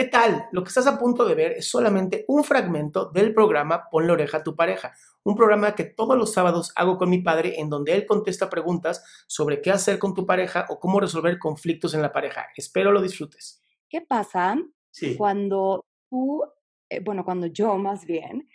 [0.00, 0.48] ¿Qué tal?
[0.52, 4.38] Lo que estás a punto de ver es solamente un fragmento del programa Ponle oreja
[4.38, 7.92] a tu pareja, un programa que todos los sábados hago con mi padre en donde
[7.92, 12.12] él contesta preguntas sobre qué hacer con tu pareja o cómo resolver conflictos en la
[12.12, 12.46] pareja.
[12.56, 13.62] Espero lo disfrutes.
[13.90, 14.56] ¿Qué pasa
[14.90, 15.18] Sí.
[15.18, 16.44] cuando tú,
[16.88, 18.48] eh, bueno, cuando yo más bien,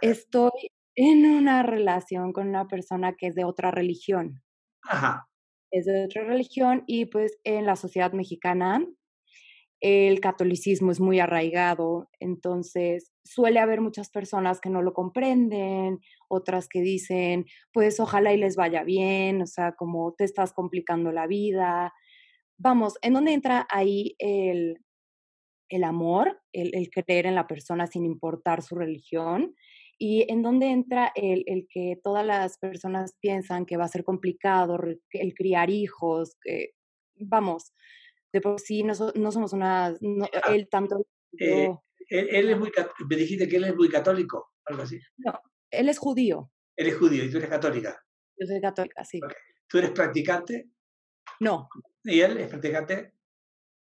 [0.00, 4.42] estoy en una relación con una persona que es de otra religión?
[4.80, 5.28] Ajá.
[5.70, 8.80] Es de otra religión y pues en la sociedad mexicana
[9.80, 16.68] el catolicismo es muy arraigado, entonces suele haber muchas personas que no lo comprenden, otras
[16.68, 21.26] que dicen, pues ojalá y les vaya bien, o sea, como te estás complicando la
[21.26, 21.92] vida.
[22.58, 24.78] Vamos, ¿en dónde entra ahí el,
[25.68, 29.54] el amor, el, el creer en la persona sin importar su religión?
[29.98, 34.04] Y en dónde entra el, el que todas las personas piensan que va a ser
[34.04, 34.78] complicado
[35.10, 36.72] el criar hijos, que,
[37.18, 37.72] vamos,
[38.32, 41.06] de por sí no, so- no somos una, no, Ah, él tanto,
[41.38, 42.70] eh, yo, Él, él es muy,
[43.08, 44.98] me dijiste que él es muy católico, algo así.
[45.18, 45.32] no,
[45.70, 48.00] él es judío, Él es judío y tú eres católica.
[48.38, 49.20] yo soy católica, sí.
[49.68, 50.68] ¿Tú eres practicante
[51.40, 51.68] No,
[52.04, 53.14] y él es practicante?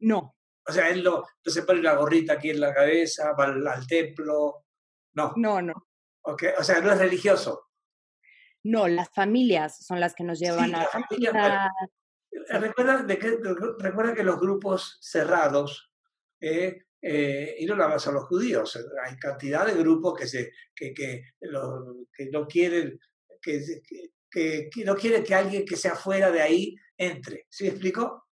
[0.00, 0.34] no,
[0.68, 3.66] O sea, él no, no se pone una gorrita aquí en la cabeza, va al,
[3.66, 4.64] al templo.
[5.14, 5.32] No.
[5.36, 5.72] no, no.
[6.22, 7.64] O sea, no es religioso.
[8.62, 11.70] No, las familias son las que nos llevan Sí, a la familia, bueno, a-
[12.48, 13.38] Recuerda, de que,
[13.78, 15.92] recuerda que los grupos cerrados,
[16.40, 20.26] eh, eh, y no nada más a los judíos, eh, hay cantidad de grupos que,
[20.26, 22.98] se, que, que, lo- que no quieren
[23.40, 23.60] que,
[24.30, 27.46] que- no quieren que alguien que sea fuera de ahí entre.
[27.48, 28.28] ¿Sí me explico?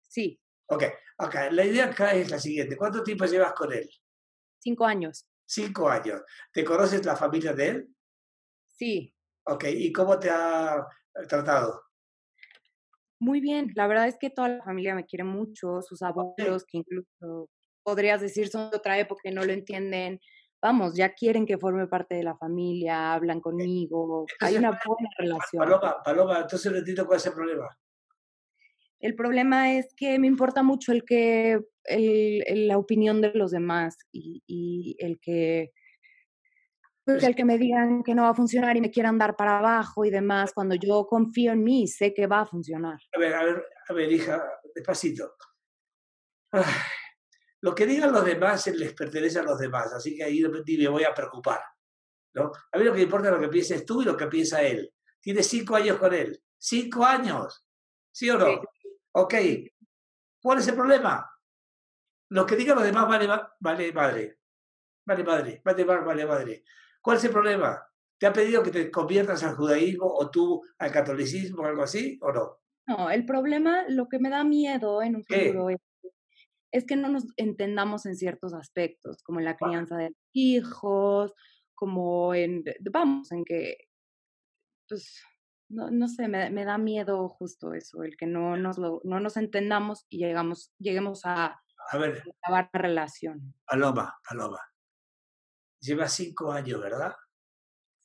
[0.00, 0.84] Sí, Ok,
[1.18, 1.34] ok.
[1.50, 2.76] La idea acá es la siguiente.
[2.76, 3.88] ¿Cuánto tiempo llevas con él?
[4.58, 5.26] cinco años.
[5.44, 6.22] Cinco años.
[6.52, 7.88] ¿Te conoces la familia de él?
[8.66, 9.14] Sí,
[9.46, 10.86] Ok, ¿y cómo te ha
[11.28, 11.82] tratado?
[13.20, 13.70] Muy bien.
[13.74, 17.48] La verdad es que toda la familia me quiere mucho, sus abuelos, que incluso
[17.82, 20.20] podrías decir son de otra época y no lo entienden.
[20.62, 25.62] Vamos, ya quieren que forme parte de la familia, hablan conmigo, hay una buena relación.
[25.62, 27.68] Paloma, Paloma, entonces no entiendo cuál es el problema.
[29.00, 33.50] El problema es que me importa mucho el que el, el- la opinión de los
[33.50, 35.72] demás y, y el que
[37.04, 39.36] pues, Pues- el que me digan que no va a funcionar y me quieran dar
[39.36, 42.98] para abajo y demás, cuando yo confío en mí, sé que va a funcionar.
[43.14, 44.42] A ver, a ver, a ver, hija,
[44.74, 45.34] despacito.
[46.52, 46.64] Ay,
[47.60, 50.88] lo que digan los demás les pertenece a los demás, así que ahí ni me
[50.88, 51.60] voy a preocupar.
[52.34, 52.50] ¿no?
[52.72, 54.92] A mí lo que importa es lo que pienses tú y lo que piensa él.
[55.20, 56.42] Tienes cinco años con él.
[56.58, 57.64] ¡Cinco años!
[58.12, 58.46] ¿Sí o no?
[58.46, 58.88] Sí.
[59.12, 59.34] Ok.
[60.42, 61.30] ¿Cuál es el problema?
[62.30, 63.28] Lo que digan los demás vale,
[63.60, 64.38] vale madre.
[65.06, 65.62] Vale madre.
[65.64, 66.64] Vale, vale madre.
[67.00, 67.82] ¿Cuál es el problema?
[68.18, 72.18] ¿Te ha pedido que te conviertas al judaísmo o tú al catolicismo o algo así
[72.22, 72.60] o no?
[72.86, 75.46] No, el problema, lo que me da miedo en un ¿Qué?
[75.46, 75.78] futuro es,
[76.72, 81.32] es que no nos entendamos en ciertos aspectos, como en la crianza de los hijos,
[81.74, 83.76] como en, vamos, en que,
[84.88, 85.22] pues,
[85.68, 89.18] no, no sé, me, me da miedo justo eso, el que no nos, lo, no
[89.20, 91.60] nos entendamos y llegamos, lleguemos a
[91.90, 93.54] A ver, acabar la relación.
[93.66, 94.60] Paloma, Paloma.
[95.84, 97.14] Llevas cinco años, ¿verdad?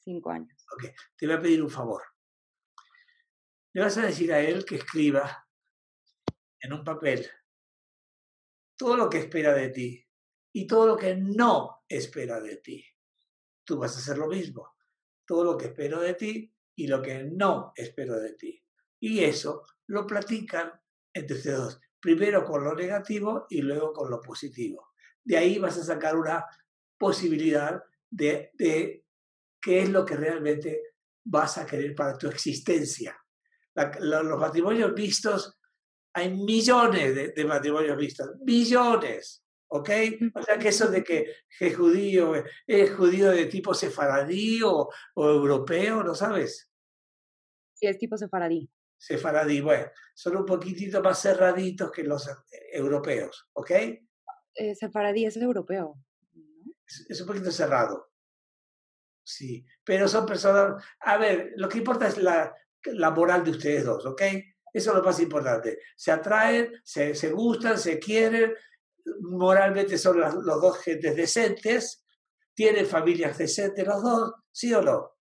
[0.03, 0.65] Cinco años.
[0.73, 2.03] Ok, te voy a pedir un favor.
[3.71, 5.47] Le vas a decir a él que escriba
[6.59, 7.25] en un papel
[8.75, 10.05] todo lo que espera de ti
[10.51, 12.85] y todo lo que no espera de ti.
[13.63, 14.75] Tú vas a hacer lo mismo.
[15.25, 18.61] Todo lo que espero de ti y lo que no espero de ti.
[18.99, 20.73] Y eso lo platican
[21.13, 21.81] entre ustedes dos.
[22.01, 24.89] primero con lo negativo y luego con lo positivo.
[25.23, 26.45] De ahí vas a sacar una
[26.99, 29.05] posibilidad de, de
[29.61, 30.81] qué es lo que realmente
[31.23, 33.17] vas a querer para tu existencia.
[33.99, 35.57] los matrimonios vistos,
[36.13, 39.89] hay millones de, matrimonios vistos, millones, ¿ok?
[40.33, 42.33] O sea que eso de que, es judío,
[42.67, 46.69] es judío de tipo sefaradí o, o europeo, ¿no sabes?
[47.73, 48.69] Sí, es tipo sefaradí.
[48.97, 52.29] Sefaradí, bueno, son un poquitito más cerraditos que los
[52.73, 53.71] europeos, ¿ok?
[54.55, 55.97] Eh, sefaradí es europeo.
[57.07, 58.11] Es un poquito cerrado.
[59.23, 62.53] Sí, pero son personas, a ver, lo que importa es la,
[62.85, 64.21] la moral de ustedes dos, ¿ok?
[64.73, 65.79] Eso es lo más importante.
[65.95, 68.53] Se atraen, se, se gustan, se quieren,
[69.21, 72.03] moralmente son los dos gentes decentes,
[72.53, 75.11] tienen familias decentes los dos, ¿sí o no?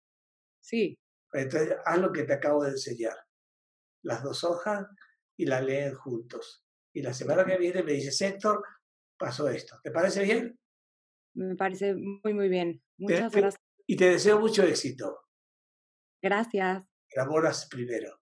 [0.60, 0.98] Sí.
[1.32, 3.16] Entonces, haz lo que te acabo de enseñar.
[4.02, 4.86] Las dos hojas
[5.36, 6.64] y la leen juntos.
[6.92, 8.64] Y la semana que viene me dice, Héctor,
[9.16, 9.78] pasó esto.
[9.82, 10.58] ¿Te parece bien?
[11.38, 12.82] Me parece muy, muy bien.
[12.98, 15.18] Muchas gracias y te deseo mucho éxito.
[16.22, 16.84] Gracias.
[17.10, 18.20] Enamoras primero.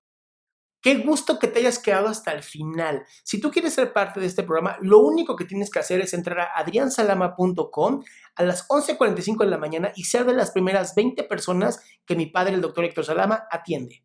[0.80, 3.04] Qué gusto que te hayas quedado hasta el final.
[3.24, 6.14] Si tú quieres ser parte de este programa, lo único que tienes que hacer es
[6.14, 8.04] entrar a adriansalama.com
[8.36, 12.26] a las 11.45 de la mañana y ser de las primeras 20 personas que mi
[12.26, 14.04] padre, el doctor Héctor Salama, atiende.